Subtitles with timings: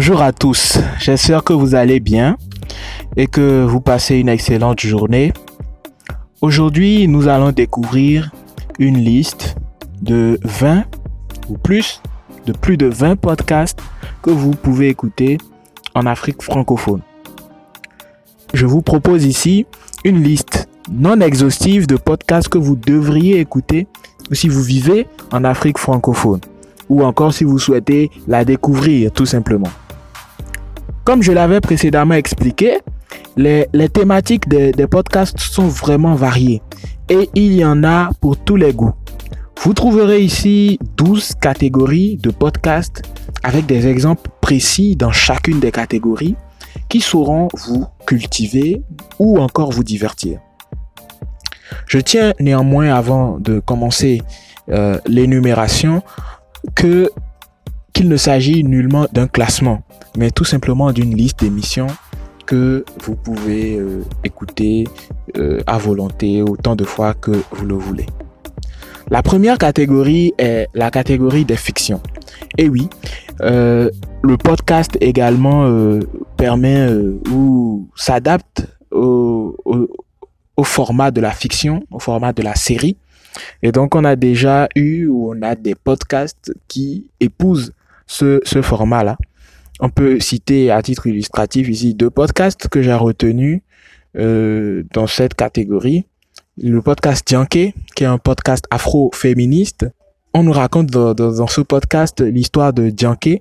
[0.00, 2.38] Bonjour à tous, j'espère que vous allez bien
[3.18, 5.34] et que vous passez une excellente journée.
[6.40, 8.30] Aujourd'hui, nous allons découvrir
[8.78, 9.56] une liste
[10.00, 10.84] de 20
[11.50, 12.00] ou plus,
[12.46, 13.78] de plus de 20 podcasts
[14.22, 15.36] que vous pouvez écouter
[15.94, 17.02] en Afrique francophone.
[18.54, 19.66] Je vous propose ici
[20.06, 23.86] une liste non exhaustive de podcasts que vous devriez écouter
[24.32, 26.40] si vous vivez en Afrique francophone
[26.88, 29.68] ou encore si vous souhaitez la découvrir tout simplement.
[31.10, 32.78] Comme je l'avais précédemment expliqué,
[33.36, 36.62] les, thématiques des, podcasts sont vraiment variées
[37.08, 38.92] et il y en a pour tous les goûts.
[39.60, 43.02] Vous trouverez ici 12 catégories de podcasts
[43.42, 46.36] avec des exemples précis dans chacune des catégories
[46.88, 48.84] qui sauront vous cultiver
[49.18, 50.38] ou encore vous divertir.
[51.88, 54.22] Je tiens néanmoins avant de commencer
[54.68, 56.04] euh, l'énumération
[56.76, 57.10] que
[57.92, 59.82] qu'il ne s'agit nullement d'un classement,
[60.16, 61.86] mais tout simplement d'une liste d'émissions
[62.46, 64.84] que vous pouvez euh, écouter
[65.36, 68.06] euh, à volonté autant de fois que vous le voulez.
[69.10, 72.00] La première catégorie est la catégorie des fictions.
[72.58, 72.88] Et oui,
[73.40, 73.90] le
[74.36, 75.98] podcast également
[76.36, 76.88] permet
[77.32, 79.54] ou s'adapte au
[80.62, 82.96] format de la fiction, au format de la série.
[83.62, 87.72] Et donc, on a déjà eu ou on a des podcasts qui épousent
[88.06, 89.16] ce, format-là.
[89.80, 93.62] On peut citer à titre illustratif ici deux podcasts que j'ai retenus
[94.16, 96.06] euh, dans cette catégorie.
[96.58, 99.86] Le podcast Dianke, qui est un podcast afro-féministe.
[100.34, 103.38] On nous raconte dans, dans ce podcast l'histoire de Dianke,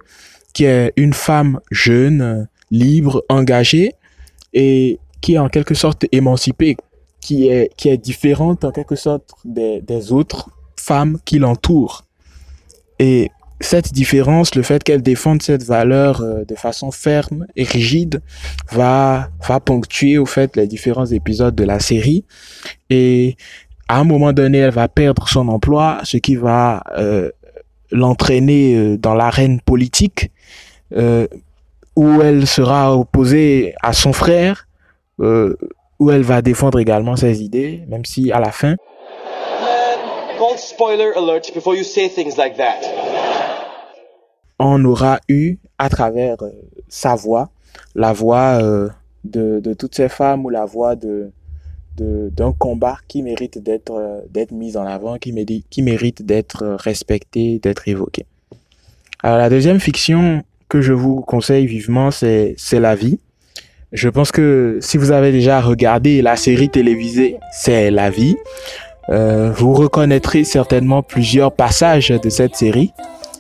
[0.54, 3.94] qui est une femme jeune, libre, engagée
[4.54, 6.78] et qui est en quelque sorte émancipée
[7.20, 12.06] qui est, qui est différente en quelque sorte des, des autres femmes qui l'entourent.
[12.98, 13.30] Et
[13.62, 18.22] cette différence, le fait qu'elle défende cette valeur euh, de façon ferme et rigide,
[18.72, 22.24] va, va ponctuer au fait les différents épisodes de la série.
[22.90, 23.36] Et
[23.88, 27.30] à un moment donné, elle va perdre son emploi, ce qui va euh,
[27.92, 30.32] l'entraîner euh, dans l'arène politique,
[30.96, 31.28] euh,
[31.96, 34.68] où elle sera opposée à son frère,
[35.20, 35.56] euh,
[36.00, 38.76] où elle va défendre également ses idées, même si à la fin.
[44.60, 46.50] On aura eu à travers euh,
[46.90, 47.50] sa voix,
[47.96, 48.90] la voix euh,
[49.24, 51.32] de, de, toutes ces femmes ou la voix de
[52.02, 56.78] d'un combat qui mérite d'être euh, d'être mis en avant, qui, mérite, qui mérite d'être
[56.80, 58.26] respecté, d'être évoqué.
[59.22, 63.20] Alors la deuxième fiction que je vous conseille vivement, c'est la vie.
[63.92, 68.38] Je pense que si vous avez déjà regardé la série télévisée C'est la vie,
[69.10, 72.92] euh, vous reconnaîtrez certainement plusieurs passages de cette série.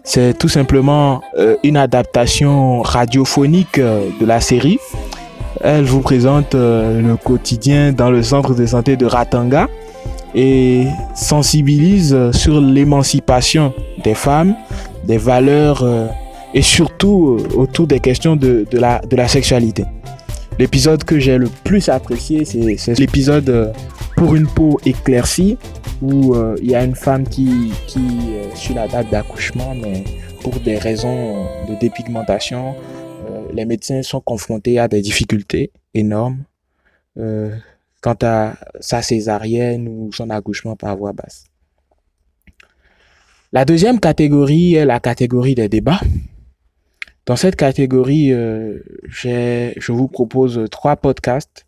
[0.03, 4.79] C'est tout simplement euh, une adaptation radiophonique euh, de la série.
[5.61, 9.67] Elle vous présente le quotidien dans le centre de santé de Ratanga
[10.33, 13.73] et sensibilise sur l'émancipation
[14.03, 14.55] des femmes,
[15.03, 15.85] des valeurs
[16.53, 19.85] et surtout autour des questions de, la, la sexualité.
[20.59, 23.71] L'épisode que j'ai le plus apprécié, c'est l'épisode euh,
[24.17, 25.57] Pour une peau éclaircie,
[26.01, 30.03] où euh, il y a une femme qui, qui euh, suit la date d'accouchement, mais
[30.41, 32.75] pour des raisons de dépigmentation,
[33.53, 36.43] les médecins sont confrontés à des difficultés énormes
[38.01, 41.45] quant à sa césarienne ou son accouchement par voie basse.
[43.51, 46.01] La deuxième catégorie est la catégorie des débats.
[47.25, 51.65] Dans cette catégorie, euh, je vous propose trois podcasts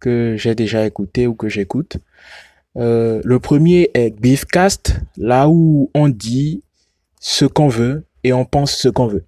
[0.00, 1.98] que j'ai déjà écoutés ou que j'écoute.
[2.78, 6.62] Euh, le premier est Beefcast, là où on dit
[7.20, 9.24] ce qu'on veut et on pense ce qu'on veut.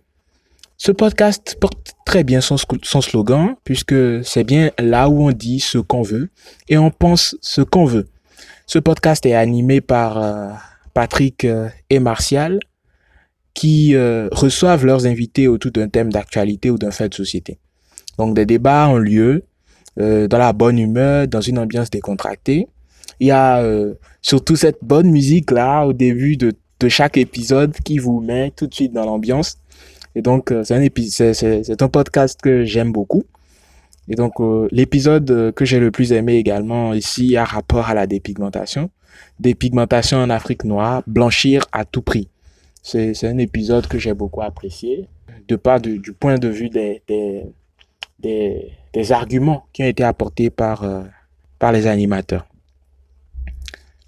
[0.76, 5.78] Ce podcast porte très bien son, slogan, puisque c'est bien là où on dit ce
[5.78, 6.30] qu'on veut
[6.68, 8.08] et on pense ce qu'on veut.
[8.66, 10.50] Ce podcast est animé par euh,
[10.94, 12.60] Patrick euh, et Martial
[13.52, 17.58] qui reçoivent leurs invités autour d'un thème d'actualité ou d'un fait de société.
[18.16, 19.42] Donc des débats ont lieu
[19.96, 22.68] dans la bonne humeur, dans une ambiance décontractée.
[23.20, 27.74] Il y a euh, surtout cette bonne musique là au début de, de chaque épisode
[27.84, 29.58] qui vous met tout de suite dans l'ambiance.
[30.14, 33.24] Et donc c'est un épisode, c'est un podcast que j'aime beaucoup.
[34.08, 34.32] Et donc
[34.72, 38.90] l'épisode que j'ai le plus aimé également ici a rapport à la dépigmentation.
[39.38, 42.28] Dépigmentation en Afrique noire, blanchir à tout prix.
[42.82, 45.08] C'est un épisode que j'ai beaucoup apprécié,
[45.48, 47.44] de part du, point de vue des, des,
[48.18, 51.02] des, des, arguments qui ont été apportés par, euh,
[51.58, 52.46] par les animateurs.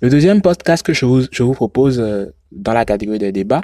[0.02, 3.60] Le deuxième podcast que je vous, je vous propose euh, dans la catégorie des débats,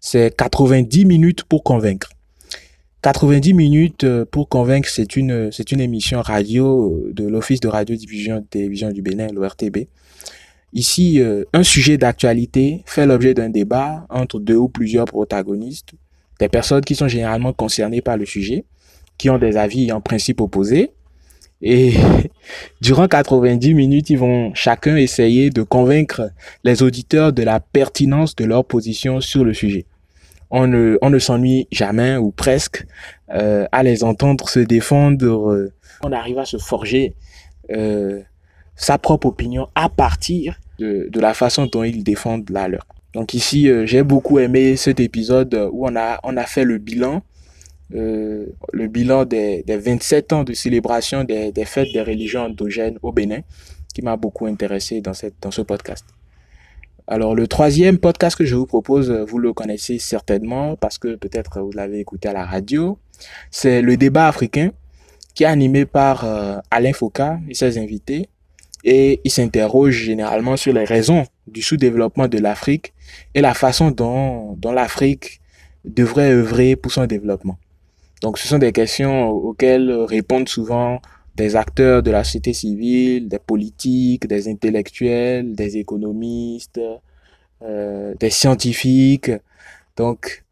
[0.00, 2.10] c'est 90 minutes pour convaincre.
[3.02, 8.44] 90 minutes euh, pour convaincre, c'est une, c'est une émission radio de l'Office de radiodiffusion
[8.50, 9.86] télévision du Bénin, l'ORTB.
[10.72, 11.22] Ici,
[11.52, 15.92] un sujet d'actualité fait l'objet d'un débat entre deux ou plusieurs protagonistes,
[16.40, 18.64] des personnes qui sont généralement concernées par le sujet,
[19.16, 20.90] qui ont des avis en principe opposés,
[21.62, 21.94] et
[22.80, 26.30] durant 90 minutes, ils vont chacun essayer de convaincre
[26.64, 29.86] les auditeurs de la pertinence de leur position sur le sujet.
[30.50, 32.86] On ne, s'ennuie jamais ou presque
[33.30, 35.70] euh, à les entendre se défendre.
[36.02, 37.14] on arrive à se forger
[37.72, 38.20] euh,
[38.76, 42.86] sa propre opinion à partir de, la façon dont ils défendent la leur.
[43.12, 47.22] Donc ici, euh, j'ai beaucoup aimé cet épisode où on a fait le bilan
[47.94, 52.98] euh, le bilan des, des, 27 ans de célébration des, des, fêtes des religions endogènes
[53.02, 53.40] au Bénin,
[53.94, 56.04] qui m'a beaucoup intéressé dans, cette, dans ce podcast.
[57.06, 61.60] Alors le troisième podcast que je vous propose, vous le connaissez certainement parce que peut-être
[61.60, 62.98] vous l'avez écouté à la radio,
[63.50, 64.70] c'est le débat africain
[65.34, 68.28] qui est animé par euh, Alain Foucault et ses invités
[68.82, 72.92] et il s'interroge généralement sur les raisons du sous-développement de l'Afrique
[73.34, 75.40] et la façon dont, dont l'Afrique
[75.84, 77.58] devrait œuvrer pour son développement.
[78.22, 81.00] Donc ce sont des questions auxquelles répondent souvent
[81.36, 86.80] des acteurs de la société civile, des politiques, des intellectuels, des économistes,
[87.62, 89.30] euh, des scientifiques,
[89.96, 90.44] donc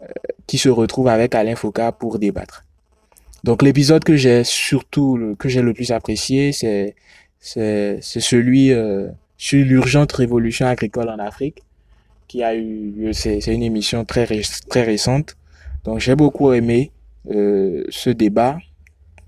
[0.00, 0.06] euh,
[0.46, 2.64] qui se retrouvent avec Alain Foucault pour débattre.
[3.44, 6.94] Donc l'épisode que j'ai surtout que j'ai le plus apprécié, c'est
[7.40, 11.62] c'est celui euh, sur l'urgente révolution agricole en Afrique
[12.28, 13.12] qui a eu lieu.
[13.12, 14.26] C'est une émission très
[14.68, 15.36] très récente.
[15.84, 16.92] Donc j'ai beaucoup aimé
[17.30, 18.58] euh, ce débat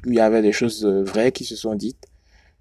[0.07, 2.07] où il y avait des choses euh, vraies qui se sont dites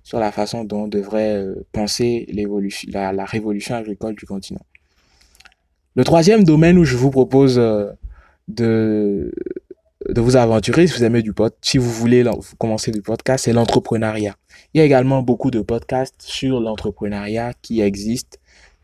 [0.04, 4.66] sur la façon dont on devrait euh, penser l'évolution, la, révolution agricole du continent.
[5.96, 7.56] Le troisième domaine où je vous propose
[8.48, 9.32] de,
[10.10, 12.24] de vous aventurer, si vous aimez du pod, si vous voulez
[12.58, 14.36] commencer du podcast, c'est l'entrepreneuriat.
[14.74, 18.38] Il y a également beaucoup de podcasts sur l'entrepreneuriat qui existent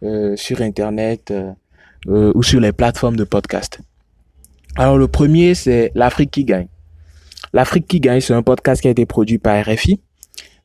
[0.03, 1.31] euh, sur Internet
[2.07, 3.81] euh, ou sur les plateformes de podcast.
[4.75, 6.67] Alors le premier, c'est L'Afrique qui gagne.
[7.53, 9.99] L'Afrique qui gagne, c'est un podcast qui a été produit par RFI.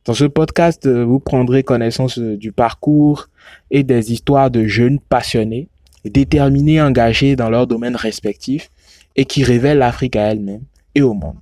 [0.04, 3.28] Dans ce podcast, euh, vous prendrez connaissance euh, du parcours
[3.70, 5.68] et des histoires de jeunes passionnés,
[6.04, 8.70] déterminés, engagés dans leurs domaines respectifs
[9.16, 10.62] et qui révèlent l'Afrique à elle-même
[10.94, 11.40] et au monde.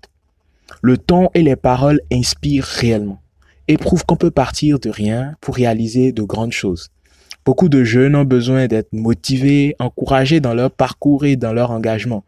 [0.80, 3.20] Le ton et les paroles inspirent réellement
[3.66, 6.88] et prouvent qu'on peut partir de rien pour réaliser de grandes choses.
[7.44, 12.24] Beaucoup de jeunes ont besoin d'être motivés, encouragés dans leur parcours et dans leur engagement.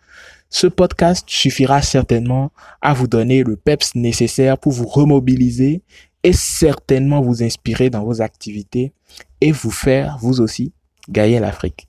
[0.50, 2.50] Ce podcast suffira certainement
[2.82, 5.82] à vous donner le PEPS nécessaire pour vous remobiliser
[6.22, 8.92] et certainement vous inspirer dans vos activités
[9.40, 10.72] et vous faire, vous aussi,
[11.08, 11.88] gagner l'Afrique.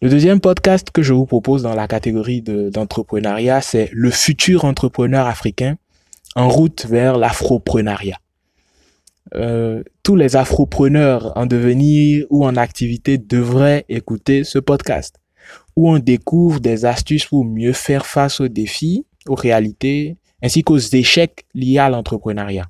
[0.00, 5.26] Le deuxième podcast que je vous propose dans la catégorie d'entrepreneuriat, c'est Le futur entrepreneur
[5.26, 5.76] africain
[6.34, 8.18] en route vers l'afroprenariat.
[9.34, 15.16] Euh, tous les afropreneurs en devenir ou en activité devraient écouter ce podcast,
[15.74, 20.78] où on découvre des astuces pour mieux faire face aux défis, aux réalités, ainsi qu'aux
[20.78, 22.66] échecs liés à l'entrepreneuriat.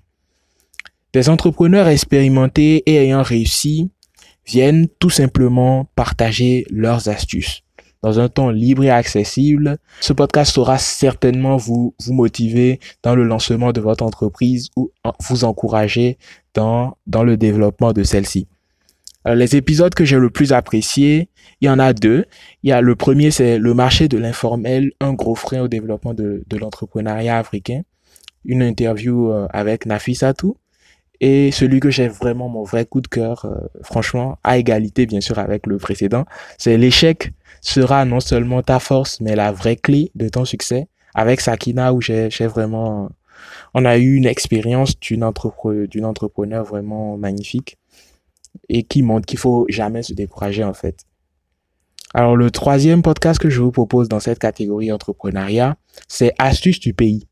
[1.12, 3.90] Des entrepreneurs expérimentés et ayant réussi
[4.46, 7.62] viennent tout simplement partager leurs astuces
[8.02, 9.78] dans un temps libre et accessible.
[10.00, 14.90] Ce podcast saura certainement vous, vous motiver dans le lancement de votre entreprise ou
[15.20, 16.18] vous encourager
[16.54, 18.46] dans, dans le développement de celle-ci.
[19.24, 21.28] les épisodes que j'ai le plus appréciés,
[21.60, 22.24] il y en a deux.
[22.64, 26.12] Il y a le premier, c'est le marché de l'informel, un gros frein au développement
[26.12, 27.82] de, de l'entrepreneuriat africain.
[28.44, 30.56] Une interview euh, avec Nafi Satou.
[31.24, 33.54] Et celui que j'ai vraiment mon vrai coup de cœur, euh,
[33.84, 36.24] franchement, à égalité bien sûr avec le précédent,
[36.58, 37.30] c'est l'échec
[37.62, 40.88] sera non seulement ta force, mais la vraie clé de ton succès.
[41.14, 43.10] Avec Sakina, où j'ai vraiment,
[43.72, 47.78] on a eu une expérience d'une entrepreneur, d'une entrepreneur vraiment magnifique
[48.68, 51.04] et qui montre qu'il faut jamais se décourager en fait.
[52.14, 55.76] Alors le troisième podcast que je vous propose dans cette catégorie entrepreneuriat,
[56.08, 57.26] c'est Astuces du pays.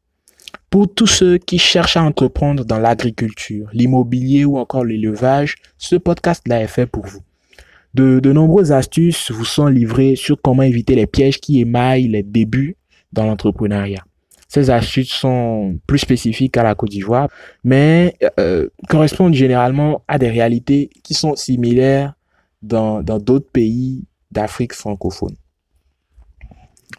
[0.70, 6.62] Pour tous ceux qui cherchent à entreprendre dans l'agriculture, l'immobilier ou encore l'élevage, ce podcast-là
[6.62, 7.20] est fait pour vous.
[7.94, 12.22] De, de nombreuses astuces vous sont livrées sur comment éviter les pièges qui émaillent les
[12.22, 12.76] débuts
[13.12, 14.04] dans l'entrepreneuriat.
[14.48, 17.28] Ces astuces sont plus spécifiques à la Côte d'Ivoire,
[17.62, 22.14] mais euh, correspondent généralement à des réalités qui sont similaires
[22.62, 25.34] dans d'autres pays d'Afrique francophone.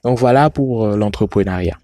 [0.04, 1.78] Donc voilà pour euh, l'entrepreneuriat.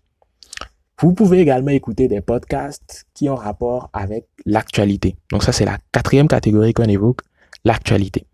[1.00, 5.16] Vous pouvez également écouter des podcasts qui ont rapport avec l'actualité.
[5.32, 7.20] Donc ça, c'est la quatrième catégorie qu'on évoque,
[7.64, 8.26] l'actualité.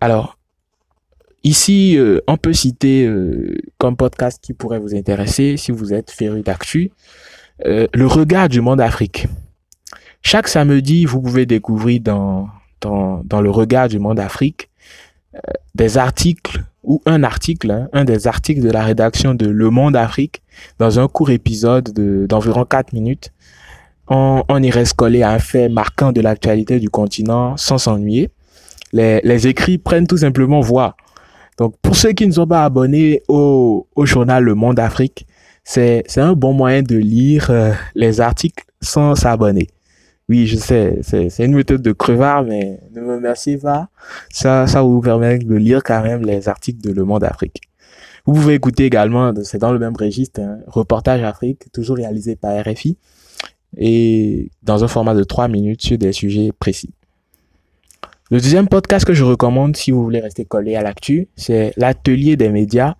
[0.00, 0.38] Alors,
[1.42, 6.10] Ici, euh, on peut citer euh, comme podcast qui pourrait vous intéresser si vous êtes
[6.10, 6.92] féru d'actu,
[7.64, 9.26] euh, le regard du monde Afrique.
[10.20, 12.48] Chaque samedi, vous pouvez découvrir dans,
[12.82, 14.68] dans, dans le regard du monde Afrique
[15.76, 19.94] des articles ou un article, hein, un des articles de la rédaction de Le Monde
[19.94, 20.42] Afrique
[20.80, 21.92] dans un court épisode
[22.26, 23.32] d'environ 4 minutes.
[24.08, 24.60] On, on
[24.96, 28.28] collé à un fait marquant de l'actualité du continent sans s'ennuyer.
[28.92, 30.96] Les, écrits prennent tout simplement voix.
[31.58, 35.26] Donc, pour ceux qui ne sont pas abonnés au, au journal Le Monde Afrique,
[35.64, 39.68] c'est un bon moyen de lire euh, les articles sans s'abonner.
[40.28, 43.88] Oui, je sais, c'est une méthode de crevard, mais ne me remerciez pas.
[44.32, 47.62] Ça, ça vous permet de lire quand même les articles de Le Monde Afrique.
[48.26, 52.56] Vous pouvez écouter également, c'est dans le même registre, hein, Reportage Afrique, toujours réalisé par
[52.64, 52.96] RFI,
[53.76, 56.94] et dans un format de 3 minutes sur des sujets précis.
[58.32, 62.36] Le deuxième podcast que je recommande si vous voulez rester collé à l'actu, c'est l'Atelier
[62.36, 62.94] des médias,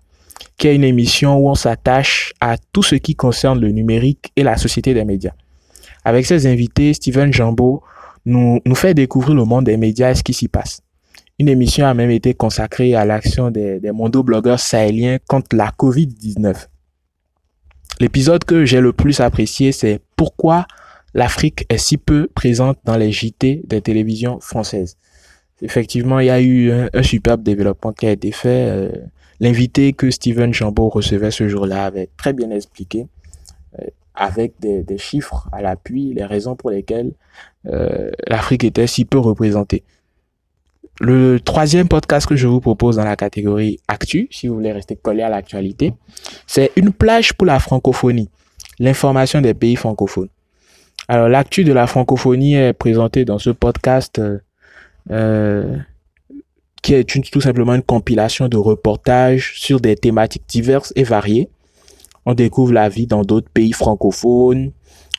[0.58, 4.42] qui est une émission où on s'attache à tout ce qui concerne le numérique et
[4.42, 5.34] la société des médias.
[6.04, 7.80] Avec ses invités, Steven Jambeau
[8.26, 10.80] nous, nous fait découvrir le monde des médias et ce qui s'y passe.
[11.38, 16.66] Une émission a même été consacrée à l'action des, des mondo-blogueurs sahéliens contre la COVID-19.
[18.00, 20.66] L'épisode que j'ai le plus apprécié, c'est pourquoi
[21.14, 24.96] l'Afrique est si peu présente dans les JT des télévisions françaises.
[25.62, 28.69] Effectivement, il y a eu un, superbe développement qui a été fait.
[28.71, 28.90] Euh,
[29.40, 33.07] l'invité que Steven Jambeau recevait ce jour-là avait très bien expliqué
[33.79, 37.12] euh, avec des, des, chiffres à l'appui, les raisons pour lesquelles
[37.67, 39.83] euh, l'Afrique était si peu représentée.
[41.00, 44.97] Le troisième podcast que je vous propose dans la catégorie Actu, si vous voulez rester
[44.97, 45.95] collé à l'actualité,
[46.47, 48.29] c'est une plage pour la francophonie,
[48.79, 50.29] l'information des pays francophones.
[51.09, 54.21] Alors l'actu de la francophonie est présentée dans ce podcast
[55.11, 55.76] euh, euh
[56.83, 61.50] qui est une, tout simplement une compilation de reportages sur des thématiques diverses et variées
[62.26, 64.73] on découvre la vie dans d'autres pays francophones,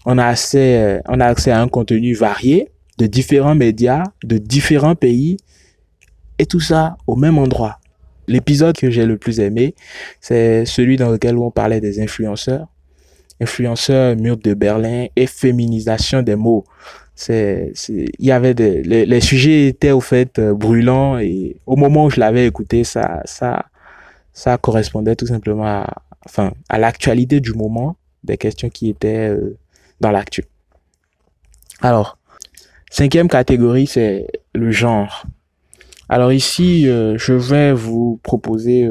[0.06, 4.96] on a accès, on a accès à un contenu varié de différents médias, de différents
[4.96, 5.38] pays,
[6.40, 7.80] et tout ça au même endroit.
[8.28, 9.76] L'épisode que j'ai le plus aimé,
[10.20, 12.68] c'est celui dans lequel on parlait des influenceurs.
[13.40, 16.64] Influenceurs, mur de Berlin et féminisation des mots.
[17.24, 21.76] C'est, il y avait des, les, les, sujets étaient au fait euh, brûlants et au
[21.76, 23.68] moment où je l'avais écouté, ça, ça,
[24.34, 29.56] ça correspondait tout simplement à, enfin, à l'actualité du moment, des questions qui étaient euh,
[30.00, 30.46] dans l'actu.
[31.80, 32.18] Alors,
[32.90, 34.26] cinquième catégorie, c'est
[34.56, 35.28] le genre.
[36.10, 38.90] Alors ici, euh, je vais vous proposer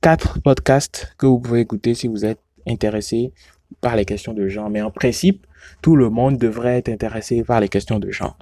[0.00, 3.32] quatre podcasts que vous pouvez écouter si vous êtes intéressé
[3.80, 4.70] par les questions de genre.
[4.70, 5.46] Mais en principe,
[5.82, 8.36] tout le monde devrait être intéressé par les questions de genre.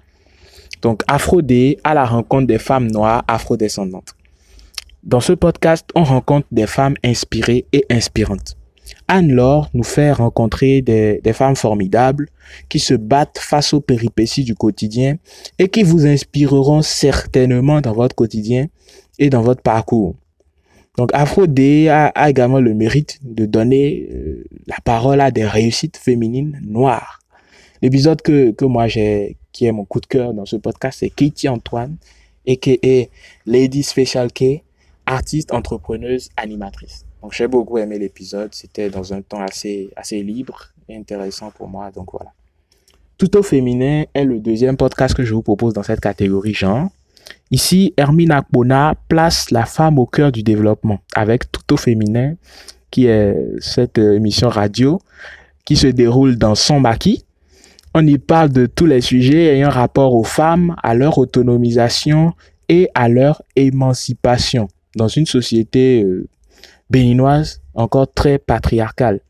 [0.83, 4.15] Donc, Afro-D à la rencontre des femmes noires afrodescendantes.
[5.03, 8.57] Dans ce podcast, on rencontre des femmes inspirées et inspirantes.
[9.09, 12.29] Anne-Laure nous fait rencontrer des, femmes formidables
[12.69, 15.17] qui se battent face aux péripéties du quotidien
[15.59, 18.67] et qui vous inspireront certainement dans votre quotidien
[19.19, 20.17] et dans votre parcours.
[20.97, 26.59] Donc Afro a, également le mérite de donner euh, la parole à des réussites féminines
[26.67, 27.21] noires.
[27.83, 31.11] L'épisode que, que moi j'ai, qui est mon coup de cœur dans ce podcast, c'est
[31.11, 31.97] Katie Antoine,
[32.47, 33.11] est
[33.45, 34.63] Lady Special K,
[35.05, 37.05] artiste, entrepreneuse, animatrice.
[37.23, 38.55] Donc j'ai beaucoup aimé l'épisode.
[38.55, 41.91] C'était dans un temps assez, assez libre et intéressant pour moi.
[41.91, 42.33] Donc voilà.
[43.19, 46.89] Tout au féminin est le deuxième podcast que je vous propose dans cette catégorie genre.
[47.51, 52.35] Ici, Hermine Akbona place la femme au cœur du développement avec Tout féminin,
[52.91, 55.01] qui est cette émission radio
[55.65, 57.25] qui se déroule dans son maquis.
[57.95, 62.33] On y parle de tous les sujets ayant rapport aux femmes, à leur autonomisation
[62.69, 66.27] et à leur émancipation dans une société euh,
[66.91, 69.21] béninoise encore très patriarcale.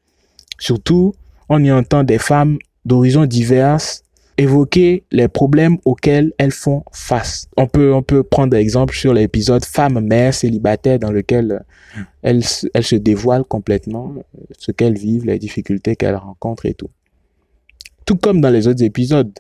[0.59, 1.15] Surtout,
[1.49, 4.03] on y entend des femmes d'horizons diverses
[4.39, 7.49] évoquer les problèmes auxquels elles font face.
[7.57, 11.65] On peut, on peut prendre exemple sur l'épisode Femmes mères célibataires dans lequel
[12.23, 12.43] elles,
[12.75, 14.15] elles se dévoilent complètement
[14.59, 16.91] ce qu'elles vivent, les difficultés qu'elles rencontrent et tout.
[18.05, 19.33] Tout comme dans les autres épisodes.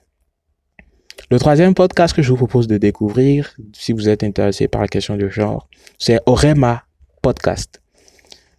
[1.30, 4.88] Le troisième podcast que je vous propose de découvrir, si vous êtes intéressé par la
[4.88, 6.84] question du genre, c'est Orema
[7.20, 7.80] Podcast.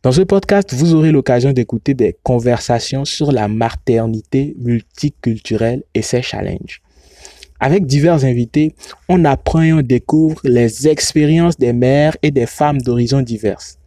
[0.04, 6.22] Dans ce podcast, vous aurez l'occasion d'écouter des conversations sur la maternité multiculturelle et ses
[6.22, 6.82] challenges.
[7.60, 8.76] Avec divers invités,
[9.10, 13.80] on apprend et on découvre les expériences des mères et des femmes d'horizons diverses.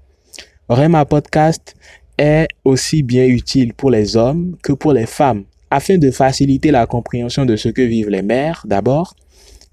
[0.68, 1.76] Orema Podcast
[2.18, 6.86] est aussi bien utile pour les hommes que pour les femmes afin de faciliter la
[6.86, 9.14] compréhension de ce que vivent les mères d'abord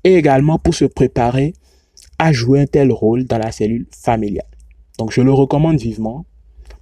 [0.03, 1.53] et également pour se préparer
[2.19, 4.45] à jouer un tel rôle dans la cellule familiale.
[4.97, 6.25] Donc je le recommande vivement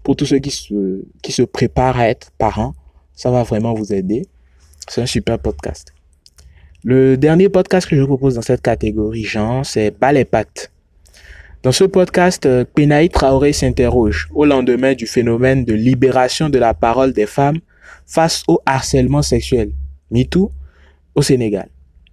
[0.04, 2.74] pour tous ceux qui se, qui se préparent à être parents.
[3.14, 4.28] Ça va vraiment vous aider.
[4.88, 5.94] C'est un super podcast.
[6.84, 10.28] Le dernier podcast que je propose dans cette catégorie genre, c'est Ballet
[11.64, 16.76] Dans ce podcast, euh, Penaï Traoré s'interroge au lendemain du phénomène de libération de la
[16.76, 17.60] parole des femmes
[18.06, 19.72] face au harcèlement sexuel,
[20.12, 20.52] MeToo,
[21.16, 21.70] au Sénégal.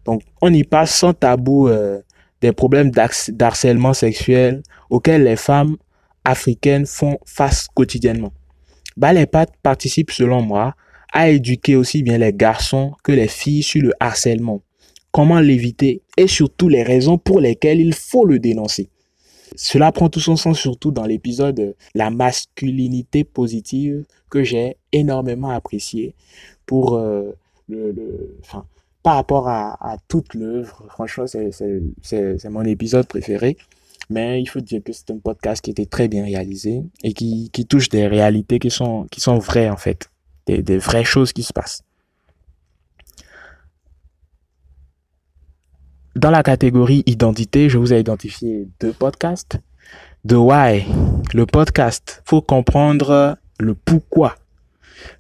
[0.07, 2.01] Donc, on y passe sans tabou euh,
[2.41, 5.77] des problèmes d'harcèlement sexuel auxquels les femmes
[6.25, 8.33] africaines font face quotidiennement.
[8.97, 10.75] Balépat participe, selon moi,
[11.13, 14.63] à éduquer aussi bien les garçons que les filles sur le harcèlement,
[15.13, 18.89] comment l'éviter et surtout les raisons pour lesquelles il faut le dénoncer.
[19.57, 26.15] Cela prend tout son sens surtout dans l'épisode La masculinité positive que j'ai énormément apprécié
[26.65, 27.37] pour euh,
[27.69, 28.39] le, le
[29.03, 30.85] par rapport à, à toute l'œuvre.
[30.91, 33.57] Franchement, c'est mon épisode préféré.
[34.13, 37.49] Mais il faut dire que c'est un podcast qui était très bien réalisé et qui,
[37.51, 40.11] qui touche des réalités qui sont, qui sont vraies en fait,
[40.47, 41.83] des, des vraies choses qui se passent.
[46.15, 49.59] Dans la catégorie identité, je vous ai identifié deux podcasts.
[50.29, 50.85] The Why,
[51.33, 54.37] le podcast pour comprendre le pourquoi.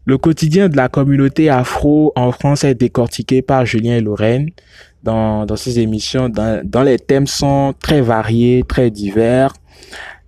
[0.04, 4.50] Le quotidien de la communauté afro en France est décortiqué par Julien et Lorraine
[5.02, 9.52] dans, dans ces émissions, dans, dans les thèmes sont très variés, très divers.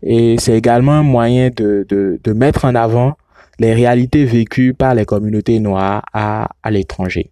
[0.02, 3.16] Et c'est également un moyen de, de, de mettre en avant
[3.58, 7.30] les réalités vécues par les communautés noires à, à l'étranger.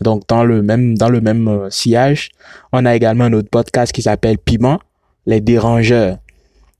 [0.00, 2.28] Donc, dans le même, dans le même euh, sillage,
[2.72, 4.78] on a également notre podcast qui s'appelle Piment,
[5.24, 6.18] les dérangeurs.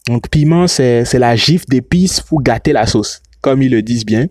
[0.06, 4.26] Donc, piment, c'est, la gifle d'épices pour gâter la sauce, comme ils le disent bien.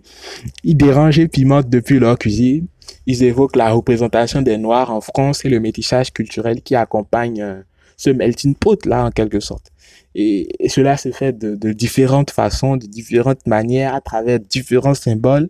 [0.64, 2.68] Ils dérangent et pimentent depuis leur cuisine
[3.08, 7.62] ils évoquent la représentation des Noirs en France et le métissage culturel qui accompagne euh,
[7.98, 9.72] ce melting pot là en quelque sorte.
[10.16, 15.50] Et, cela se fait de, de, différentes façons, de différentes manières, à travers différents symboles.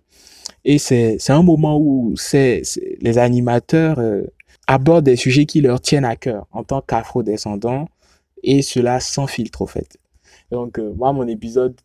[0.63, 2.63] Et c'est un moment où c'est
[2.99, 4.23] les animateurs euh,
[4.67, 7.87] abordent des sujets qui leur tiennent à cœur en tant qu'afro-descendants
[8.43, 9.97] et cela sans filtre au fait.
[10.51, 11.75] Donc, euh, moi, mon épisode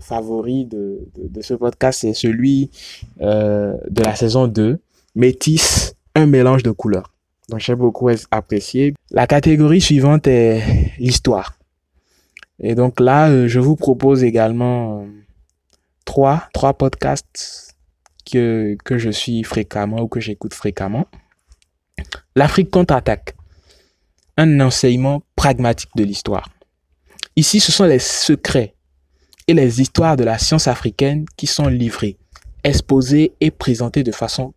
[0.00, 2.70] favori de, de, de ce podcast, c'est celui
[3.20, 4.78] euh, de la saison 2,
[5.18, 7.12] métisse, un mélange de couleurs.
[7.48, 8.94] Donc j'ai beaucoup apprécié.
[9.10, 10.62] La catégorie suivante est
[10.98, 11.58] l'histoire.
[12.60, 15.06] Et donc là, euh, je vous propose également euh,
[16.04, 17.76] trois, trois podcasts
[18.30, 21.06] que, que je suis fréquemment ou que j'écoute fréquemment.
[22.36, 23.34] L'Afrique contre-attaque.
[24.36, 26.48] Un enseignement pragmatique de l'histoire.
[27.34, 28.76] Ici, ce sont les secrets
[29.48, 32.18] et les histoires de la science africaine qui sont livrés,
[32.62, 34.54] exposés et présentés de façon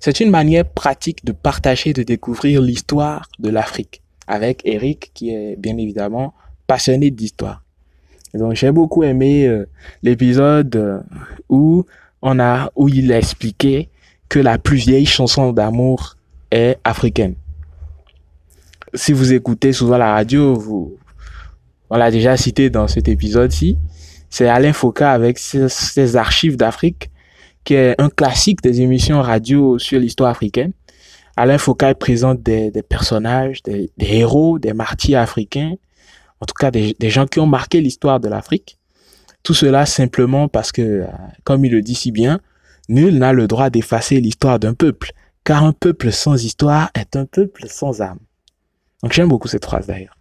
[0.00, 5.56] C'est une manière pratique de partager, de découvrir l'histoire de l'Afrique avec Eric qui est
[5.56, 6.32] bien évidemment
[6.66, 7.62] passionné d'histoire.
[8.32, 9.66] Donc j'ai beaucoup aimé euh,
[10.02, 11.00] l'épisode euh,
[11.48, 11.84] où
[12.22, 13.88] on a où il a expliqué
[14.28, 16.16] que la plus vieille chanson d'amour
[16.50, 17.34] est africaine.
[18.94, 20.96] Si vous écoutez souvent la radio, vous,
[21.90, 23.78] on l'a déjà cité dans cet épisode-ci,
[24.30, 27.10] c'est Alain Foucault avec ses archives d'Afrique
[27.64, 30.72] qui est un classique des émissions radio sur l'histoire africaine.
[31.36, 35.74] Alain Foucault présente des, personnages, des, des, héros, des martyrs africains,
[36.40, 38.78] en tout cas des, des gens qui ont marqué l'histoire de l'Afrique.
[39.42, 41.06] Tout cela simplement parce que, euh,
[41.44, 42.40] comme il le dit si bien,
[42.88, 45.12] nul n'a le droit d'effacer l'histoire d'un peuple,
[45.44, 48.18] car un peuple sans histoire est un peuple sans âme.
[49.02, 50.16] Donc j'aime beaucoup cette phrase d'ailleurs.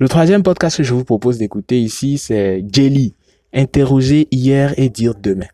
[0.00, 3.14] Le troisième podcast que je vous propose d'écouter ici, c'est Jelly,
[3.54, 5.46] interroger hier et dire demain.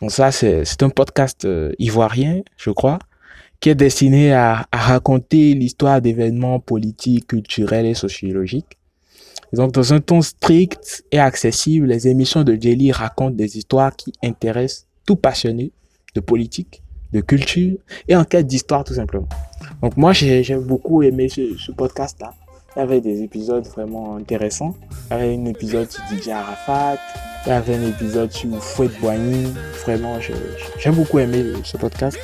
[0.00, 2.98] Donc ça, c'est un podcast euh, ivoirien, je crois,
[3.60, 8.78] qui est destiné à, à raconter l'histoire d'événements politiques, culturels et sociologiques.
[9.52, 14.12] donc, dans un ton strict et accessible, les émissions de Jelly racontent des histoires qui
[14.22, 15.72] intéressent tout passionné
[16.14, 17.76] de politique, de culture
[18.08, 19.28] et en quête d'histoire tout simplement.
[19.82, 22.34] Donc moi, j'ai beaucoup aimé ce, ce podcast-là.
[22.76, 24.76] Il y avait des épisodes vraiment intéressants.
[25.10, 26.98] Il y avait un épisode sur DJ Arafat,
[27.46, 29.52] il y avait un épisode sur Fouette Boigny.
[29.84, 32.18] Vraiment, j'ai beaucoup aimé ce podcast.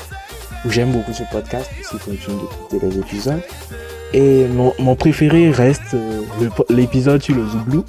[0.68, 1.70] J'aime beaucoup ce podcast.
[1.82, 3.42] Si continue d'écouter les épisodes.
[4.12, 6.22] Et mon, mon préféré reste euh,
[6.70, 7.84] l'épisode sur le Zouglou,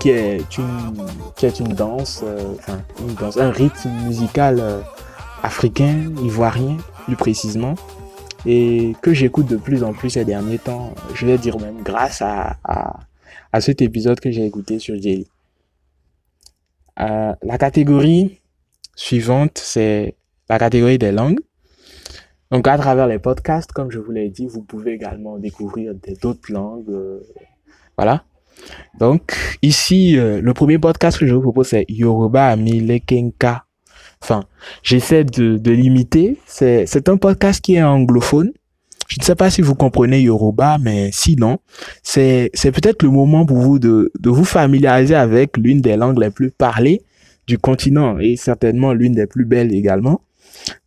[0.00, 0.92] qui est une,
[1.36, 4.80] qui est une danse, euh, enfin, une danse, un rythme musical euh,
[5.42, 7.76] africain, ivoirien, plus précisément,
[8.46, 10.92] et que j'écoute de plus en plus ces derniers temps.
[11.14, 13.00] Je vais dire même grâce à, à,
[13.52, 15.28] à cet épisode que j'ai écouté sur Jelly.
[17.00, 18.40] Euh, la catégorie
[18.94, 20.14] suivante, c'est
[20.48, 21.40] la catégorie des langues.
[22.50, 26.52] Donc à travers les podcasts, comme je vous l'ai dit, vous pouvez également découvrir d'autres
[26.52, 26.90] langues.
[26.90, 27.20] euh,
[27.96, 28.24] voilà.
[28.98, 33.64] Donc ici, euh, le premier podcast que je vous propose, c'est Yoruba Amilekenka.
[34.22, 34.44] Enfin,
[34.82, 36.38] j'essaie de, de l'imiter.
[36.46, 38.52] C'est, c'est un podcast qui est anglophone.
[39.08, 41.58] Je ne sais pas si vous comprenez Yoruba, mais sinon,
[42.02, 46.30] c'est, peut-être le moment pour vous de, de vous familiariser avec l'une des langues les
[46.30, 47.02] plus parlées
[47.46, 50.20] du continent et certainement l'une des plus belles également.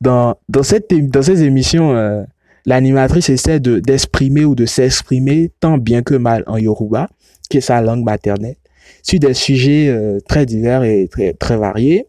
[0.01, 2.23] Dans, dans, cette, dans ces émissions, euh,
[2.65, 7.10] l'animatrice essaie de, d'exprimer ou de s'exprimer tant bien que mal en Yoruba,
[7.49, 8.56] qui est sa langue maternelle,
[9.03, 12.06] sur des sujets euh, très divers et très, très variés.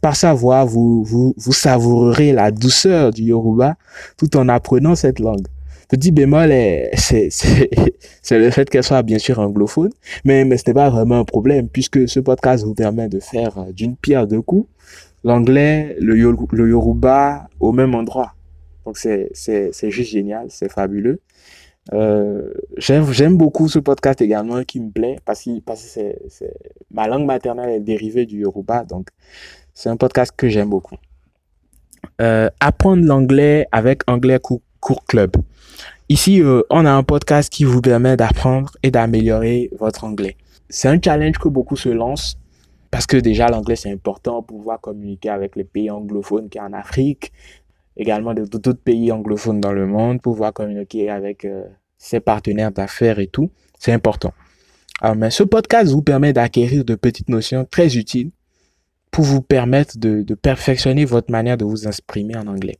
[0.00, 3.76] Par sa voix, vous, vous, vous savourerez la douceur du Yoruba
[4.16, 5.46] tout en apprenant cette langue.
[5.88, 6.90] Petit bémol, est-
[8.22, 9.90] c'est, le fait qu'elle soit bien sûr anglophone,
[10.24, 13.58] mais, mais ce n'est pas vraiment un problème puisque ce podcast vous permet de faire
[13.58, 14.68] euh, d'une pierre deux coups
[15.24, 18.34] l'anglais, le, Yo- le Yoruba au même endroit.
[18.86, 19.30] Donc c'est,
[19.90, 21.20] juste génial, c'est fabuleux.
[21.92, 26.44] Euh, j'aime, beaucoup ce podcast également qui me plaît parce que, parce que
[26.90, 29.08] ma langue maternelle est dérivée du Yoruba, donc
[29.74, 30.96] c'est un podcast que j'aime beaucoup.
[32.20, 35.32] Euh, apprendre l'anglais avec Anglais Cours, Club.
[36.08, 40.36] Ici, euh, on a un podcast qui vous permet d'apprendre et d'améliorer votre anglais.
[40.68, 42.36] C'est un challenge que beaucoup se lancent
[42.90, 46.62] parce que déjà l'anglais c'est important pour pouvoir communiquer avec les pays anglophones qui est
[46.62, 47.32] en Afrique,
[47.96, 51.64] également de- d'autres pays anglophones dans le monde, pouvoir communiquer avec euh,
[51.98, 53.50] ses partenaires d'affaires et tout.
[53.78, 54.32] C'est important.
[55.00, 58.30] Alors, mais ce podcast vous permet d'acquérir de petites notions très utiles
[59.10, 62.78] pour vous permettre de, de perfectionner votre manière de vous exprimer en anglais.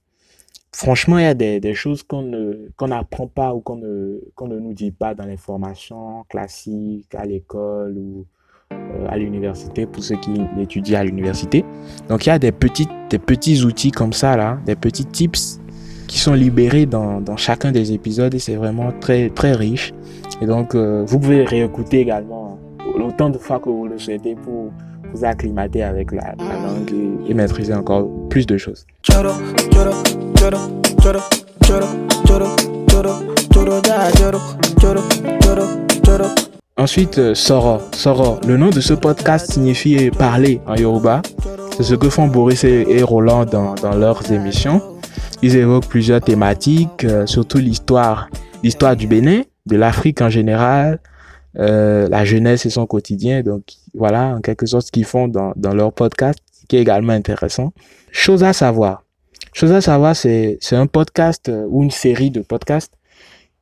[0.73, 4.21] Franchement, il y a des, des choses qu'on ne, qu'on n'apprend pas ou qu'on ne,
[4.37, 8.25] qu'on ne nous dit pas dans les formations classiques, à l'école ou
[8.73, 11.65] euh, à l'université pour ceux qui étudient à l'université.
[12.09, 15.61] Donc, il y a des, petites, des petits outils comme ça, là, des petits tips
[16.07, 19.93] qui sont libérés dans, dans chacun des épisodes et c'est vraiment très, très riche.
[20.41, 22.59] Et donc, euh, vous pouvez réécouter également
[22.95, 24.73] autant de fois que vous le souhaitez pour
[25.13, 26.93] vous acclimater avec la, la langue
[27.27, 28.87] et, et maîtriser encore plus de choses.
[36.77, 37.79] Ensuite, Soro.
[37.93, 38.39] Soro.
[38.47, 41.23] Le nom de ce podcast signifie parler en Yoruba.
[41.77, 44.81] C'est ce que font Boris et, et Roland dans, dans leurs émissions.
[45.43, 48.29] Ils évoquent plusieurs thématiques, euh, surtout l'histoire,
[48.63, 51.01] l'histoire du Bénin, de l'Afrique en général,
[51.59, 53.43] euh, la jeunesse et son quotidien.
[53.43, 53.63] Donc
[53.95, 57.73] voilà, en quelque sorte, ce qu'ils font dans, dans leur podcast, qui est également intéressant.
[58.13, 59.05] Chose à savoir.
[59.53, 62.95] Chose à savoir, c'est un podcast euh, ou une série de podcasts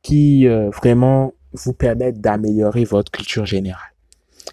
[0.01, 3.91] qui euh, vraiment vous permettent d'améliorer votre culture générale.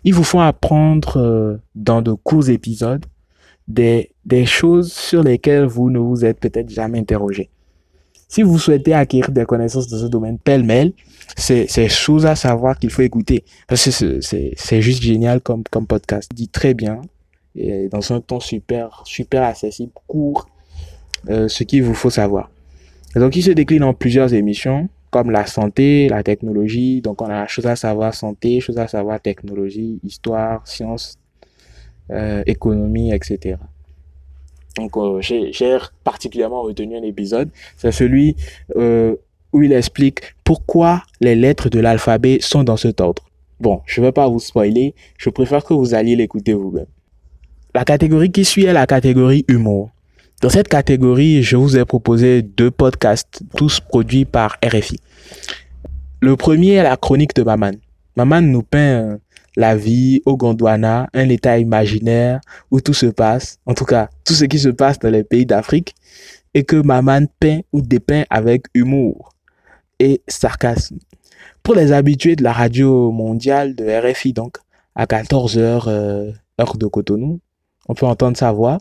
[0.04, 3.04] Ils vous font apprendre euh, dans de courts épisodes
[3.68, 7.50] des, des choses sur lesquelles vous ne vous êtes peut-être jamais interrogé.
[8.28, 10.92] Si vous souhaitez acquérir des connaissances dans ce domaine pêle-mêle,
[11.36, 13.44] c'est chose à savoir qu'il faut écouter.
[13.68, 16.30] Parce que c'est- juste génial comme, comme podcast.
[16.34, 17.00] Dit très bien,
[17.54, 20.48] et dans un ton super, super accessible, court,
[21.30, 22.50] euh, ce qu'il vous faut savoir.
[23.14, 27.00] Donc, il se décline en plusieurs émissions, comme la santé, la technologie.
[27.00, 31.16] Donc, on a chose à savoir santé, chose à savoir technologie, histoire, sciences,
[32.10, 33.56] euh, économie, etc.
[34.76, 37.50] Donc, euh, j'ai particulièrement retenu un épisode.
[37.76, 38.36] C'est celui
[38.76, 39.16] euh,
[39.52, 43.24] où il explique pourquoi les lettres de l'alphabet sont dans cet ordre.
[43.58, 44.94] Bon, je ne vais pas vous spoiler.
[45.16, 46.86] Je préfère que vous alliez l'écouter vous-même.
[47.74, 49.90] La catégorie qui suit est la catégorie humour.
[50.42, 55.00] Dans cette catégorie, je vous ai proposé deux podcasts, tous produits par RFI.
[56.20, 57.72] Le premier est la chronique de Maman.
[58.16, 59.18] Maman nous peint
[59.56, 62.40] la vie au Gondwana, un état imaginaire
[62.70, 65.46] où tout se passe, en tout cas, tout ce qui se passe dans les pays
[65.46, 65.94] d'Afrique,
[66.54, 69.34] et que Maman peint ou dépeint avec humour
[69.98, 70.98] et sarcasme.
[71.62, 74.58] Pour les habitués de la radio mondiale de RFI, donc,
[74.94, 77.40] à 14h, euh, heure de Cotonou,
[77.88, 78.78] on peut entendre sa voix.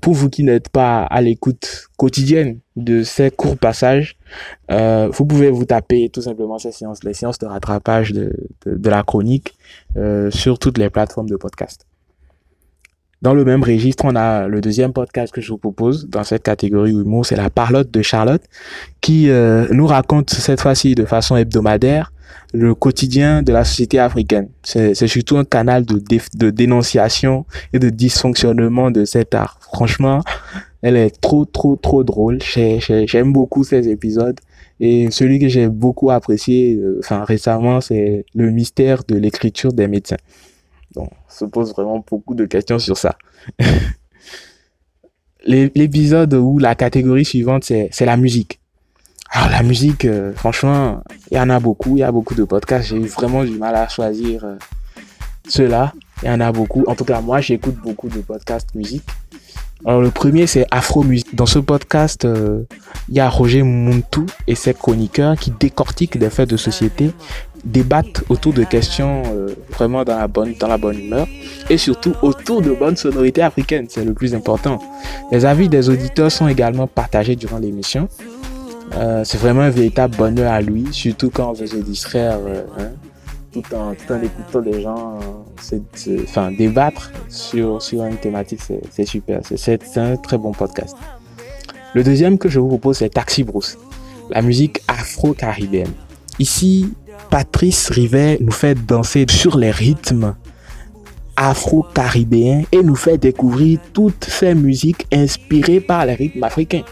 [0.00, 4.16] Pour vous qui n'êtes pas à l'écoute quotidienne de ces courts passages,
[4.70, 8.32] euh, vous pouvez vous taper tout simplement ces séances, les séances de rattrapage de,
[8.64, 9.54] de, de la chronique
[9.96, 11.86] euh, sur toutes les plateformes de podcast.
[13.22, 16.42] Dans le même registre, on a le deuxième podcast que je vous propose dans cette
[16.42, 18.42] catégorie humour, c'est la parlotte de Charlotte,
[19.00, 22.12] qui euh, nous raconte cette fois-ci de façon hebdomadaire
[22.52, 24.48] le quotidien de la société africaine.
[24.62, 29.58] C'est surtout un canal de, dé- de dénonciation et de dysfonctionnement de cet art.
[29.62, 30.20] Franchement,
[30.82, 32.38] elle est trop, trop, trop drôle.
[32.42, 34.38] J'ai- j'ai- J'aime beaucoup ces épisodes.
[34.80, 39.86] Et celui que j'ai beaucoup apprécié, euh, enfin récemment, c'est le mystère de l'écriture des
[39.86, 40.16] médecins.
[40.94, 43.16] Donc, on se pose vraiment beaucoup de questions sur ça.
[45.44, 48.60] l'épisode où la catégorie suivante, c'est la musique.
[49.34, 52.44] Alors la musique, euh, franchement, il y en a beaucoup, il y a beaucoup de
[52.44, 52.90] podcasts.
[52.90, 54.56] J'ai eu vraiment du mal à choisir euh,
[55.48, 55.94] ceux-là.
[56.22, 56.84] Il y en a beaucoup.
[56.86, 59.04] En tout cas, moi, j'écoute beaucoup de podcasts musique.
[59.86, 61.34] Alors le premier, c'est Afro Musique.
[61.34, 62.64] Dans ce podcast, euh,
[63.08, 67.12] il y a Roger Muntu et ses chroniqueurs qui décortiquent des faits de société,
[67.64, 69.22] débattent autour de questions
[69.70, 71.26] vraiment dans la bonne dans la bonne humeur
[71.70, 73.86] et surtout autour de bonnes sonorités africaines.
[73.88, 74.78] C'est le plus important.
[75.32, 78.08] Les avis des auditeurs sont également partagés durant l'émission.
[78.96, 82.62] Euh, c'est vraiment un véritable bonheur à lui, surtout quand on veut se distraire, euh,
[82.78, 82.90] hein,
[83.52, 85.18] tout, en, tout en écoutant des gens
[85.72, 85.78] euh,
[86.24, 89.40] enfin, débattre sur, sur une thématique, c'est super.
[89.44, 90.96] C'est un très bon podcast.
[91.94, 93.78] Le deuxième que je vous propose, c'est Taxi Bruce,
[94.30, 95.92] la musique afro-caribéenne.
[96.38, 96.92] Ici,
[97.30, 100.34] Patrice Rivet nous fait danser sur les rythmes
[101.36, 106.84] afro-caribéens et nous fait découvrir toutes ces musiques inspirées par les rythmes africains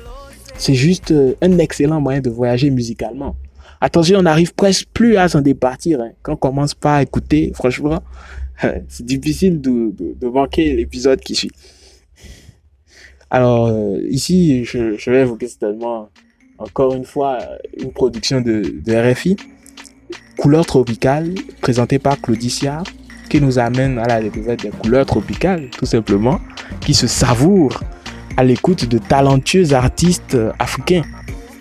[0.61, 3.35] c'est juste euh, un excellent moyen de voyager musicalement.
[3.81, 6.03] Attention, on n'arrive presque plus à s'en départir.
[6.03, 6.11] Hein.
[6.23, 8.03] Quand on commence pas à écouter, franchement,
[8.89, 11.51] c'est difficile de, de, manquer l'épisode qui suit.
[13.31, 16.11] Alors, euh, ici, je, vais évoquer certainement,
[16.59, 17.39] encore une fois,
[17.79, 19.37] une production de, de RFI,
[20.37, 22.83] Couleurs tropicales, présentée par Claudicia,
[23.31, 26.39] qui nous amène à la découverte des couleurs tropicales, tout simplement,
[26.81, 27.81] qui se savourent
[28.37, 31.03] à l'écoute de talentueux artistes africains.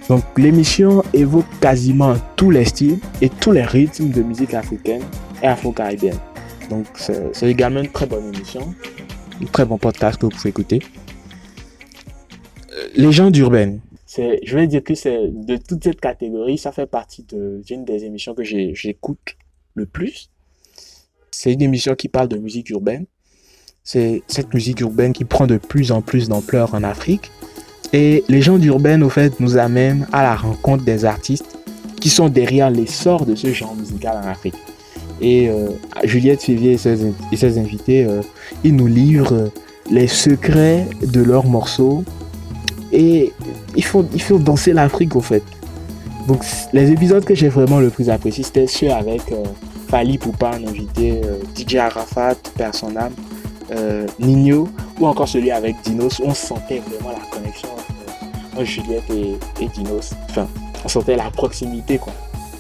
[0.07, 5.03] Donc l'émission évoque quasiment tous les styles et tous les rythmes de musique africaine
[5.43, 6.17] et afro-caribéenne.
[6.69, 8.73] Donc c'est également une très bonne émission,
[9.41, 10.79] un très bon podcast que vous pouvez écouter.
[12.71, 13.81] Euh, Légende urbaine.
[14.17, 18.33] Je vais dire que c'est de toute cette catégorie, ça fait partie d'une des émissions
[18.33, 19.37] que j'écoute
[19.75, 20.31] le plus.
[21.31, 23.05] C'est une émission qui parle de musique urbaine
[23.83, 27.31] c'est cette musique urbaine qui prend de plus en plus d'ampleur en Afrique.
[27.91, 31.57] Et les gens d'urbaine, au fait, nous amènent à la rencontre des artistes
[31.99, 34.55] qui sont derrière l'essor de ce genre musical en Afrique.
[35.21, 35.69] Et euh,
[36.03, 38.21] Juliette Févier et ses, invités, euh,
[38.63, 39.51] ils nous livrent
[39.89, 42.03] les secrets de leurs morceaux.
[42.91, 43.33] Et
[43.75, 44.03] il faut,
[44.39, 45.43] danser l'Afrique, au fait.
[46.27, 49.43] Donc, les épisodes que j'ai vraiment le plus apprécié, c'était ceux avec euh,
[49.89, 52.97] Fali Poupa, un invité, euh, DJ Arafat, Personne
[53.71, 54.67] euh, Nino
[54.99, 57.69] ou encore celui avec Dinos, on sentait vraiment la connexion
[58.53, 60.13] entre, Juliette et, Dinos.
[60.29, 60.47] Enfin,
[60.83, 62.13] on sentait la proximité quoi.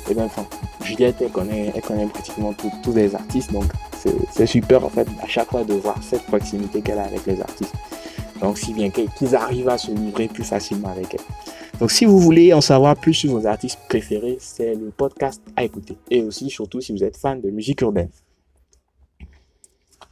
[0.09, 0.45] Et bien, enfin,
[0.83, 3.65] Juliette, elle connaît, connaît pratiquement tous les artistes, donc
[4.31, 7.41] c'est super en fait à chaque fois de voir cette proximité qu'elle a avec les
[7.41, 7.75] artistes.
[8.41, 11.79] Donc, si bien qu'ils arrivent à se livrer plus facilement avec elle.
[11.79, 15.63] Donc, si vous voulez en savoir plus sur vos artistes préférés, c'est le podcast à
[15.63, 15.97] écouter.
[16.09, 18.09] Et aussi, surtout, si vous êtes fan de musique urbaine.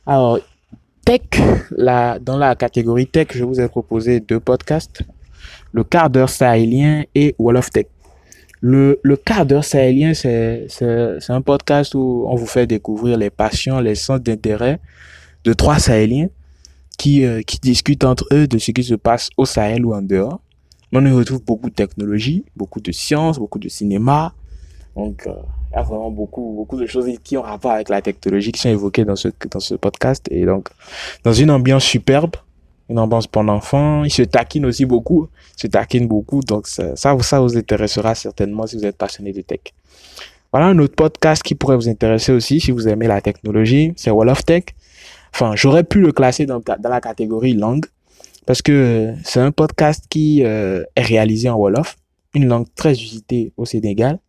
[0.06, 0.40] Alors,
[1.08, 1.22] tech,
[2.22, 5.04] dans la catégorie tech, je vous ai proposé deux podcasts,
[5.72, 7.86] le quart d'heure sahélien et Wall of Tech.
[8.60, 10.68] Le, le quart d'heure sahélien, c'est
[11.30, 14.82] un podcast où on vous fait découvrir les passions, les centres d'intérêt
[15.46, 16.28] de trois sahéliens
[16.98, 20.02] qui, euh, qui discutent entre eux de ce qui se passe au Sahel ou en
[20.02, 20.42] dehors.
[20.92, 24.34] On y retrouve beaucoup de technologie, beaucoup de sciences, beaucoup de cinéma.
[24.94, 25.32] Donc, euh,
[25.78, 28.70] y a vraiment beaucoup, beaucoup de choses qui ont rapport avec la technologie qui sont
[28.70, 30.26] évoquées dans ce, dans ce podcast.
[30.32, 30.70] Et donc,
[31.24, 32.36] dans une ambiance superbe,
[32.90, 36.42] une ambiance pour l'enfant, il se taquine aussi beaucoup, il se taquine beaucoup.
[36.42, 39.60] Donc, ça, ça, vous intéressera certainement si vous êtes passionné de tech.
[40.52, 44.10] Voilà un autre podcast qui pourrait vous intéresser aussi si vous aimez la technologie, c'est
[44.10, 44.64] Wall of Tech.
[45.34, 47.86] Enfin, j'aurais pu le classer dans, dans la catégorie langue
[48.46, 51.98] parce que c'est un podcast qui euh, est réalisé en Wolof,
[52.34, 54.20] une langue très usitée au Sénégal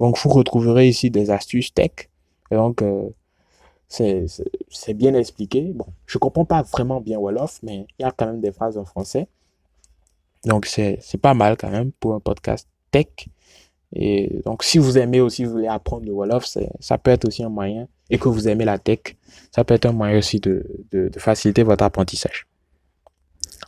[0.00, 2.08] donc, vous retrouverez ici des astuces tech.
[2.50, 3.08] Donc, euh,
[3.88, 5.72] c'est bien expliqué.
[5.74, 8.78] Bon, je comprends pas vraiment bien Wolof, mais il y a quand même des phrases
[8.78, 9.28] en français.
[10.46, 13.08] Donc, c'est pas mal quand même pour un podcast tech.
[13.92, 16.46] Et donc, si vous aimez aussi, vous voulez apprendre le Wolof,
[16.80, 17.86] ça peut être aussi un moyen.
[18.08, 19.16] Et que vous aimez la tech,
[19.52, 20.64] ça peut être un moyen aussi de
[21.18, 22.46] faciliter votre apprentissage.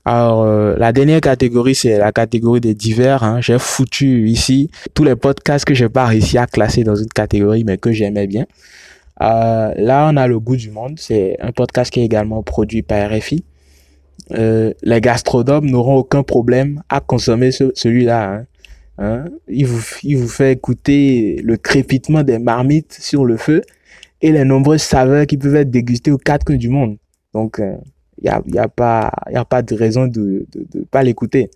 [0.05, 3.23] Alors, euh, la dernière catégorie, c'est la catégorie des divers.
[3.23, 3.41] Hein.
[3.41, 7.09] J'ai foutu ici tous les podcasts que je n'ai pas réussi à classer dans une
[7.09, 8.47] catégorie, mais que j'aimais bien.
[9.21, 10.95] Euh, là, on a Le Goût du Monde.
[10.99, 13.45] C'est un podcast qui est également produit par RFI.
[14.33, 18.33] Euh, les gastronomes n'auront aucun problème à consommer ce, celui-là.
[18.33, 18.47] Hein.
[18.99, 19.25] Hein?
[19.49, 23.63] Il, vous, il vous fait écouter le crépitement des marmites sur le feu
[24.21, 26.97] et les nombreuses saveurs qui peuvent être dégustées aux quatre coins du monde.
[27.35, 27.77] Donc, euh,
[28.23, 31.51] il n'y a, y a, pas, y a pas de raison de ne pas l'écouter.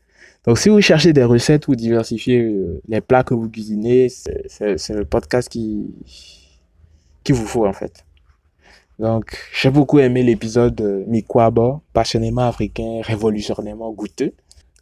[0.47, 4.91] Donc, si vous cherchez des recettes ou diversifier euh, les plats que vous cuisinez, c'est
[4.91, 5.87] le podcast qui,
[7.25, 8.05] qui vous faut en fait.
[8.99, 14.33] Donc, j'ai beaucoup aimé l'épisode Mikwaba, passionnément africain, révolutionnairement goûteux.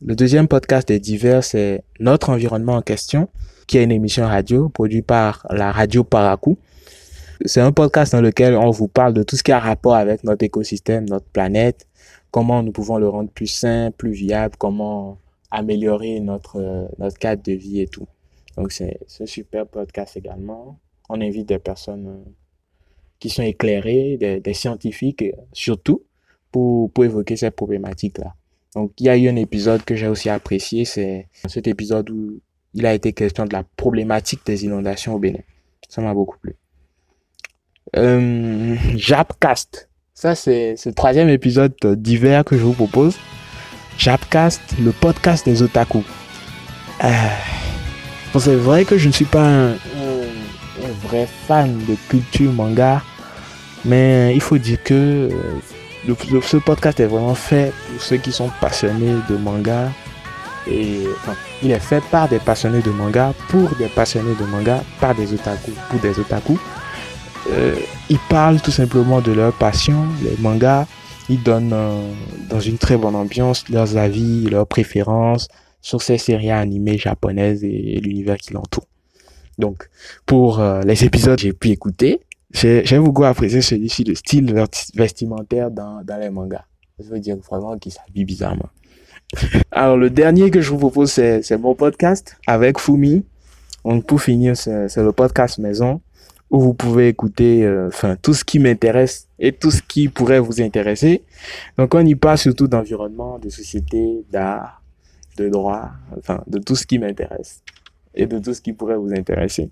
[0.05, 3.29] Le deuxième podcast des divers, c'est Notre environnement en question,
[3.67, 6.59] qui est une émission radio produite par la radio Parakou.
[7.45, 10.25] C'est un podcast dans lequel on vous parle de tout ce qui a rapport avec
[10.25, 11.87] notre écosystème, notre planète,
[12.31, 15.19] comment nous pouvons le rendre plus sain, plus viable, comment
[15.51, 18.07] améliorer notre, notre cadre de vie et tout.
[18.57, 20.79] Donc, c'est un super podcast également.
[21.09, 22.25] On invite des personnes
[23.19, 26.03] qui sont éclairés, des, scientifiques euh, surtout,
[26.51, 28.35] pour, pour évoquer cette problématique-là.
[28.75, 32.41] Donc, il y a eu un épisode que j'ai aussi apprécié, c'est cet épisode où
[32.75, 35.41] il a été question de la problématique des inondations au Bénin.
[35.89, 36.57] Ça m'a beaucoup plu.
[37.97, 39.89] Euh, Japcast.
[40.15, 43.17] Ça, c'est le troisième épisode d'hiver que je vous propose.
[43.99, 46.03] Japcast, le podcast des otaku.
[47.03, 47.09] Euh,
[48.33, 49.75] bon, c'est vrai que je ne suis pas un,
[51.03, 53.03] vrai fan de culture manga,
[53.85, 58.51] mais il faut dire que euh, ce podcast est vraiment fait pour ceux qui sont
[58.61, 59.91] passionnés de manga.
[60.67, 61.05] Et
[61.63, 65.33] il est fait par des passionnés de manga, pour des passionnés de manga, par des
[65.33, 66.59] otaku, pour des otaku.
[67.49, 67.77] Euh,
[68.09, 70.87] ils parlent tout simplement de leur passion, les mangas.
[71.29, 72.13] Ils donnent euh,
[72.51, 75.49] dans une très bonne ambiance leurs avis, leurs préférences
[75.81, 78.87] sur ces séries animées japonaises et l'univers qui l'entoure.
[79.59, 79.89] Donc,
[80.27, 84.53] pour les épisodes que j'ai pu écouter, j'ai beaucoup apprécié celui-ci, le style
[84.95, 86.65] vestimentaire dans, dans les mangas.
[86.99, 88.71] Je veux dire vraiment qu'il s'habille bizarrement.
[89.71, 93.25] Alors, le dernier que je vous propose, c'est mon podcast avec Fumi.
[93.85, 96.01] Donc, pour finir, c'est le podcast maison
[96.55, 100.39] où vous pouvez écouter euh, enfin tout ce qui m'intéresse et tout ce qui pourrait
[100.39, 101.25] vous intéresser.
[101.77, 104.81] Donc, on y parle surtout d'environnement, de société, d'art,
[105.37, 107.61] de droit, enfin, de tout ce qui m'intéresse
[108.15, 109.69] et de tout ce qui pourrait vous intéresser.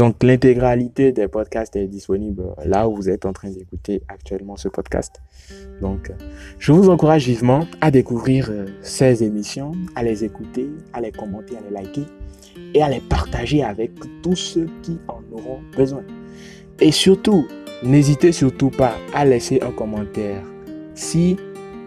[0.00, 4.68] Donc l'intégralité des podcasts est disponible là où vous êtes en train d'écouter actuellement ce
[4.68, 5.20] podcast.
[5.82, 6.10] Donc
[6.58, 11.58] je vous encourage vivement à découvrir euh, ces émissions, à les écouter, à les commenter,
[11.58, 12.06] à les liker
[12.72, 13.90] et à les partager avec
[14.22, 16.02] tous ceux qui en auront besoin.
[16.80, 17.46] Et surtout,
[17.82, 20.42] n'hésitez surtout pas à laisser un commentaire
[20.94, 21.36] si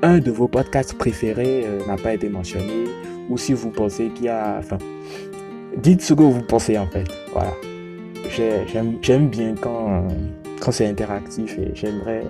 [0.03, 2.83] un de vos podcasts préférés euh, n'a pas été mentionné
[3.31, 4.57] ou si vous pensez qu'il y a...
[4.59, 4.77] Enfin,
[5.77, 7.07] dites ce que vous pensez en fait.
[7.31, 7.53] Voilà
[8.29, 10.07] j'aime bien quand,
[10.59, 12.23] quand c'est interactif et j'aimerais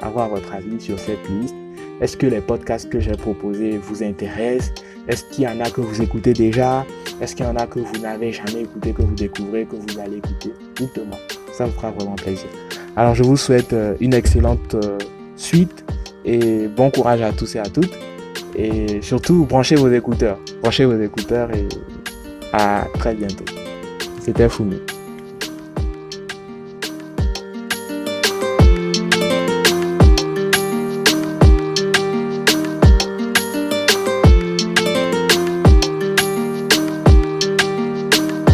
[0.00, 1.54] avoir votre avis sur cette liste.
[2.00, 4.72] Est-ce que les podcasts que j'ai proposés vous intéressent?
[5.08, 6.84] Est-ce qu'il y en a que vous écoutez déjà?
[7.20, 9.98] Est-ce qu'il y en a que vous n'avez jamais écouté, que vous découvrez, que vous
[10.00, 10.52] allez écouter?
[10.76, 11.18] Dites-moi,
[11.52, 12.48] ça me fera vraiment plaisir.
[12.96, 14.98] Alors je vous souhaite euh, une excellente euh,
[15.36, 15.84] suite
[16.24, 17.96] et bon courage à tous et à toutes.
[18.56, 20.38] Et surtout, branchez vos écouteurs.
[20.60, 21.68] Branchez vos écouteurs et
[22.52, 23.44] à très bientôt.
[24.20, 24.76] C'était Fumi.